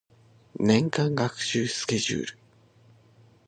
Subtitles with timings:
[0.55, 2.39] 年間学習スケジュール